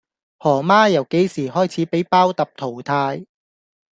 [0.39, 3.23] 何媽由幾時開始俾包揼淘汰?